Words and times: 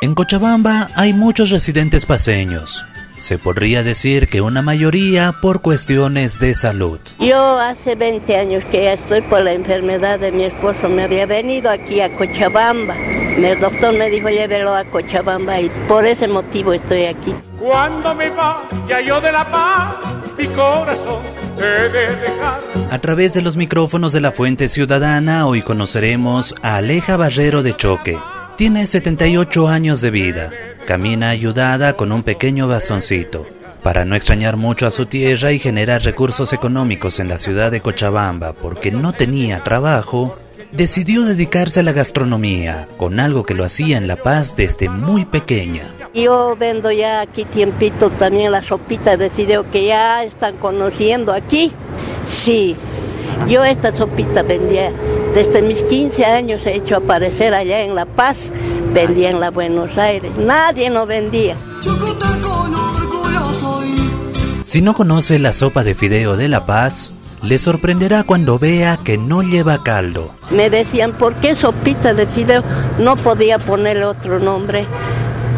En 0.00 0.14
Cochabamba 0.14 0.90
hay 0.94 1.12
muchos 1.12 1.50
residentes 1.50 2.06
paseños. 2.06 2.86
Se 3.16 3.36
podría 3.36 3.82
decir 3.82 4.28
que 4.28 4.40
una 4.40 4.62
mayoría 4.62 5.32
por 5.32 5.60
cuestiones 5.60 6.38
de 6.38 6.54
salud. 6.54 7.00
Yo 7.18 7.58
hace 7.58 7.96
20 7.96 8.36
años 8.36 8.62
que 8.70 8.84
ya 8.84 8.92
estoy 8.92 9.22
por 9.22 9.42
la 9.42 9.54
enfermedad 9.54 10.20
de 10.20 10.30
mi 10.30 10.44
esposo. 10.44 10.88
Me 10.88 11.02
había 11.02 11.26
venido 11.26 11.68
aquí 11.68 12.00
a 12.00 12.14
Cochabamba. 12.16 12.94
El 12.96 13.58
doctor 13.58 13.92
me 13.92 14.08
dijo 14.08 14.28
llévelo 14.28 14.72
a 14.72 14.84
Cochabamba 14.84 15.60
y 15.60 15.68
por 15.88 16.06
ese 16.06 16.28
motivo 16.28 16.72
estoy 16.72 17.06
aquí. 17.06 17.34
Cuando 17.58 18.14
me 18.14 18.30
vaya 18.30 19.00
yo 19.04 19.20
de 19.20 19.32
la 19.32 19.50
paz, 19.50 19.96
mi 20.38 20.46
corazón. 20.46 21.22
A 22.90 22.98
través 23.00 23.34
de 23.34 23.42
los 23.42 23.56
micrófonos 23.56 24.12
de 24.12 24.20
la 24.20 24.30
Fuente 24.30 24.68
Ciudadana 24.68 25.48
hoy 25.48 25.62
conoceremos 25.62 26.54
a 26.62 26.76
Aleja 26.76 27.16
Barrero 27.16 27.64
de 27.64 27.74
Choque. 27.74 28.16
Tiene 28.58 28.88
78 28.88 29.68
años 29.68 30.00
de 30.00 30.10
vida. 30.10 30.50
Camina 30.84 31.30
ayudada 31.30 31.92
con 31.92 32.10
un 32.10 32.24
pequeño 32.24 32.66
bastoncito. 32.66 33.46
Para 33.84 34.04
no 34.04 34.16
extrañar 34.16 34.56
mucho 34.56 34.84
a 34.84 34.90
su 34.90 35.06
tierra 35.06 35.52
y 35.52 35.60
generar 35.60 36.02
recursos 36.02 36.52
económicos 36.52 37.20
en 37.20 37.28
la 37.28 37.38
ciudad 37.38 37.70
de 37.70 37.80
Cochabamba 37.80 38.54
porque 38.54 38.90
no 38.90 39.12
tenía 39.12 39.62
trabajo, 39.62 40.36
decidió 40.72 41.22
dedicarse 41.22 41.78
a 41.78 41.82
la 41.84 41.92
gastronomía, 41.92 42.88
con 42.96 43.20
algo 43.20 43.44
que 43.44 43.54
lo 43.54 43.62
hacía 43.62 43.96
en 43.96 44.08
La 44.08 44.16
Paz 44.16 44.56
desde 44.56 44.88
muy 44.88 45.24
pequeña. 45.24 45.94
Yo 46.12 46.56
vendo 46.58 46.90
ya 46.90 47.20
aquí 47.20 47.44
tiempito 47.44 48.10
también 48.10 48.50
las 48.50 48.66
sopitas 48.66 49.20
de 49.20 49.30
que 49.70 49.86
ya 49.86 50.24
están 50.24 50.56
conociendo 50.56 51.32
aquí. 51.32 51.70
Sí, 52.26 52.74
yo 53.46 53.64
esta 53.64 53.96
sopita 53.96 54.42
vendía 54.42 54.90
desde 55.34 55.62
mis 55.62 55.82
15 55.82 56.24
años 56.24 56.66
he 56.66 56.74
hecho 56.74 56.96
aparecer 56.96 57.54
allá 57.54 57.80
en 57.80 57.94
La 57.94 58.06
Paz, 58.06 58.36
vendía 58.92 59.30
en 59.30 59.40
la 59.40 59.50
Buenos 59.50 59.96
Aires, 59.98 60.32
nadie 60.36 60.90
no 60.90 61.06
vendía. 61.06 61.56
Si 64.62 64.82
no 64.82 64.94
conoce 64.94 65.38
la 65.38 65.52
sopa 65.52 65.82
de 65.84 65.94
fideo 65.94 66.36
de 66.36 66.48
La 66.48 66.66
Paz, 66.66 67.14
le 67.42 67.58
sorprenderá 67.58 68.24
cuando 68.24 68.58
vea 68.58 68.98
que 69.02 69.16
no 69.16 69.42
lleva 69.42 69.82
caldo. 69.82 70.34
Me 70.50 70.70
decían, 70.70 71.12
¿por 71.12 71.34
qué 71.34 71.54
sopita 71.54 72.14
de 72.14 72.26
fideo? 72.26 72.62
No 72.98 73.16
podía 73.16 73.58
ponerle 73.58 74.04
otro 74.04 74.40
nombre. 74.40 74.86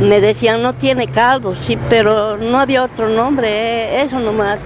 Me 0.00 0.20
decían, 0.20 0.62
no 0.62 0.74
tiene 0.74 1.08
caldo, 1.08 1.54
sí, 1.66 1.78
pero 1.88 2.36
no 2.36 2.58
había 2.58 2.84
otro 2.84 3.08
nombre, 3.08 3.48
eh, 3.48 4.02
eso 4.02 4.18
nomás. 4.18 4.58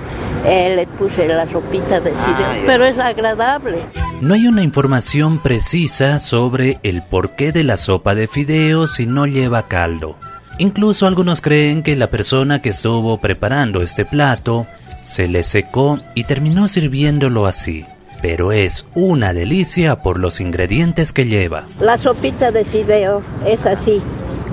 Eh, 0.44 0.74
le 0.74 0.86
puse 0.86 1.28
la 1.28 1.46
sopita 1.46 2.00
de 2.00 2.10
fideo, 2.10 2.66
pero 2.66 2.84
es 2.84 2.98
agradable. 2.98 3.78
No 4.22 4.34
hay 4.34 4.46
una 4.46 4.62
información 4.62 5.40
precisa 5.40 6.20
sobre 6.20 6.78
el 6.84 7.02
porqué 7.02 7.50
de 7.50 7.64
la 7.64 7.76
sopa 7.76 8.14
de 8.14 8.28
fideo 8.28 8.86
si 8.86 9.04
no 9.04 9.26
lleva 9.26 9.66
caldo. 9.66 10.14
Incluso 10.58 11.08
algunos 11.08 11.40
creen 11.40 11.82
que 11.82 11.96
la 11.96 12.08
persona 12.08 12.62
que 12.62 12.68
estuvo 12.68 13.18
preparando 13.18 13.82
este 13.82 14.04
plato 14.04 14.68
se 15.00 15.26
le 15.26 15.42
secó 15.42 15.98
y 16.14 16.22
terminó 16.22 16.68
sirviéndolo 16.68 17.46
así. 17.46 17.84
Pero 18.22 18.52
es 18.52 18.86
una 18.94 19.32
delicia 19.32 20.02
por 20.02 20.20
los 20.20 20.40
ingredientes 20.40 21.12
que 21.12 21.26
lleva. 21.26 21.64
La 21.80 21.98
sopita 21.98 22.52
de 22.52 22.64
fideo 22.64 23.22
es 23.44 23.66
así, 23.66 24.00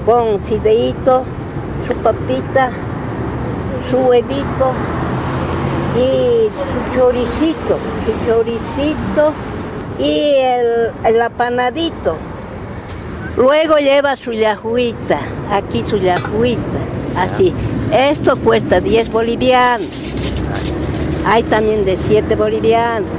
con 0.03 0.41
fideito, 0.45 1.25
su 1.87 1.93
papita, 1.97 2.71
su 3.91 3.97
huevito 3.97 4.73
y 5.95 6.49
su 6.49 6.97
choricito, 6.97 7.77
su 8.07 8.25
choricito 8.25 9.31
y 9.99 10.35
el, 10.35 10.91
el 11.05 11.21
apanadito. 11.21 12.17
Luego 13.37 13.77
lleva 13.77 14.15
su 14.15 14.33
yajuita, 14.33 15.19
aquí 15.51 15.83
su 15.85 15.97
yajuita, 15.97 16.79
así. 17.17 17.53
Esto 17.91 18.37
cuesta 18.37 18.81
10 18.81 19.11
bolivianos. 19.11 19.87
Hay 21.25 21.43
también 21.43 21.85
de 21.85 21.97
7 21.97 22.35
bolivianos. 22.35 23.09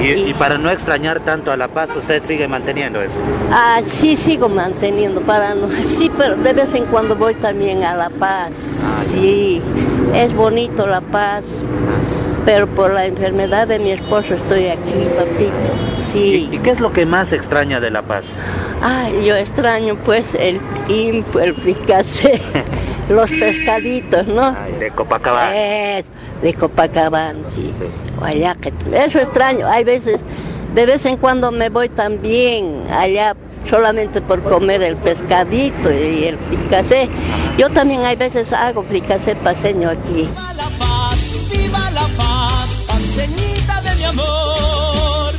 Y, 0.00 0.12
y, 0.12 0.34
para 0.34 0.58
no 0.58 0.70
extrañar 0.70 1.20
tanto 1.20 1.50
a 1.50 1.56
La 1.56 1.68
Paz, 1.68 1.96
¿usted 1.96 2.22
sigue 2.22 2.46
manteniendo 2.46 3.00
eso? 3.00 3.18
Ah, 3.50 3.80
sí, 3.86 4.14
sigo 4.14 4.46
manteniendo, 4.46 5.22
para 5.22 5.54
no, 5.54 5.68
sí, 5.84 6.10
pero 6.16 6.36
de 6.36 6.52
vez 6.52 6.74
en 6.74 6.84
cuando 6.84 7.16
voy 7.16 7.34
también 7.34 7.82
a 7.82 7.96
La 7.96 8.10
Paz. 8.10 8.50
Ah, 8.84 9.04
sí, 9.10 9.62
es 10.14 10.34
bonito 10.34 10.86
La 10.86 11.00
Paz, 11.00 11.44
pero 12.46 12.68
por 12.68 12.92
la 12.92 13.06
enfermedad 13.06 13.66
de 13.66 13.80
mi 13.80 13.90
esposo 13.90 14.34
estoy 14.34 14.68
aquí, 14.68 15.08
papito. 15.18 15.52
Sí. 16.12 16.48
¿Y, 16.50 16.54
¿Y, 16.54 16.58
qué 16.60 16.70
es 16.70 16.80
lo 16.80 16.92
que 16.92 17.04
más 17.04 17.32
extraña 17.32 17.80
de 17.80 17.90
La 17.90 18.02
Paz? 18.02 18.26
Ah, 18.80 19.08
yo 19.10 19.34
extraño 19.34 19.96
pues 19.96 20.34
el 20.38 20.60
timpo, 20.86 21.40
el 21.40 21.54
fricasé, 21.54 22.40
los 23.08 23.28
pescaditos, 23.30 24.28
¿no? 24.28 24.56
Ay, 24.58 24.74
de 24.78 24.90
Copacabana. 24.92 25.98
Es, 25.98 26.06
de 26.40 26.54
Copacabana, 26.54 27.40
sí. 27.52 27.72
sí. 27.76 27.84
Allá 28.22 28.54
que, 28.54 28.72
eso 28.94 29.18
extraño. 29.18 29.66
Hay 29.66 29.82
veces, 29.82 30.20
de 30.74 30.86
vez 30.86 31.04
en 31.04 31.16
cuando 31.16 31.50
me 31.50 31.68
voy 31.68 31.88
también 31.88 32.84
allá 32.92 33.34
solamente 33.68 34.20
por 34.20 34.40
comer 34.42 34.84
el 34.84 34.96
pescadito 34.96 35.92
y 35.92 36.24
el 36.24 36.38
fricasé. 36.38 37.08
Yo 37.58 37.70
también 37.70 38.04
hay 38.04 38.14
veces 38.14 38.52
hago 38.52 38.84
fricasé 38.84 39.34
paseño 39.34 39.90
aquí. 39.90 40.28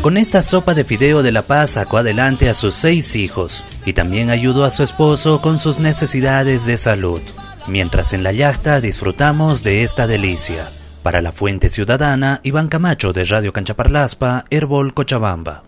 Con 0.02 0.16
esta 0.16 0.44
sopa 0.44 0.76
de 0.76 0.84
fideo 0.84 1.24
de 1.24 1.32
La 1.32 1.42
Paz 1.42 1.72
sacó 1.72 1.98
adelante 1.98 2.50
a 2.50 2.54
sus 2.54 2.76
seis 2.76 3.16
hijos 3.16 3.66
y 3.86 3.94
también 3.94 4.30
ayudó 4.30 4.64
a 4.64 4.70
su 4.70 4.84
esposo 4.84 5.42
con 5.42 5.58
sus 5.58 5.80
necesidades 5.80 6.66
de 6.66 6.78
salud. 6.78 7.22
Mientras 7.68 8.14
en 8.14 8.24
la 8.24 8.32
yachta 8.32 8.80
disfrutamos 8.80 9.64
de 9.64 9.84
esta 9.84 10.06
delicia. 10.08 10.70
Para 11.02 11.22
la 11.22 11.32
Fuente 11.32 11.70
Ciudadana, 11.70 12.42
Iván 12.44 12.68
Camacho 12.68 13.12
de 13.12 13.26
Radio 13.26 13.52
Canchaparlaspa, 13.52 14.46
Herbol 14.52 14.94
Cochabamba. 14.94 15.64